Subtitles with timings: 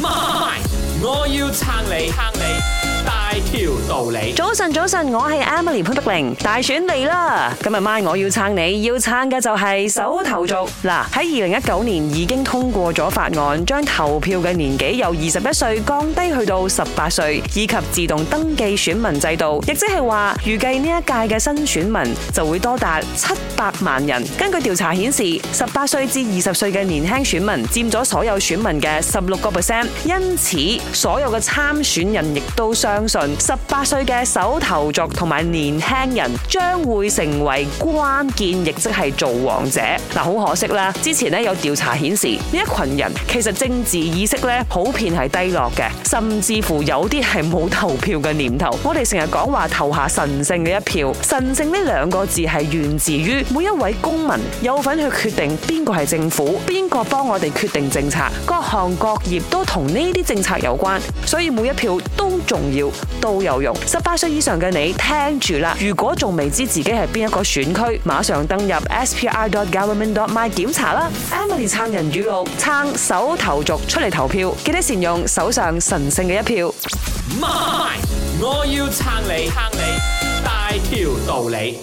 [0.00, 0.51] 妈。
[1.04, 2.62] 我要撐你，撐你
[3.04, 4.32] 帶條道理。
[4.36, 6.34] 早晨，早晨，我係 Emily 潘碧玲。
[6.40, 7.52] 大選嚟啦！
[7.60, 10.54] 今日晚我要撐你，要撐嘅就係手頭族
[10.84, 11.04] 嗱。
[11.10, 24.22] 喺二零一九年已經通過咗法案，將投票嘅年紀由二十一歲降低去到十八歲，以及自動登記選民制度，亦即係話預計呢一屆嘅新選民就會多達七百萬人。
[24.38, 30.91] 根據調查顯示，十八歲至二十歲嘅年輕選民佔咗所有選民嘅十六個 percent，因此。
[30.92, 39.80] 所有嘅參選人亦都相信，十八歲嘅首投族同埋年輕人將會成為關鍵，亦即係造王者。
[40.14, 40.92] 嗱，好可惜啦！
[41.02, 48.78] 之前咧有調查顯示，呢一群人其實政治意識咧普遍係低落嘅，甚至乎有啲係冇投票嘅念頭。
[48.82, 60.81] 我哋成日講話投下神聖嘅一票，神聖呢兩個字係源自於每一位公民有份去決定邊個係政府，邊個幫我哋決定政策，各行各業都同呢啲政策有。
[61.26, 62.88] 所以每一票都重要，
[63.20, 63.74] 都有用。
[63.86, 65.76] 十八岁以上嘅你，听住啦！
[65.80, 71.10] 如果仲未知自己系边一个选区，马上登入 spire.government.my 检查啦。
[71.30, 76.72] Emily 撑人语录，撑手投足出嚟投票，记得善用手上神圣嘅一票。
[77.40, 77.94] My，
[78.40, 81.82] 我要撑你，撑你，带条道理。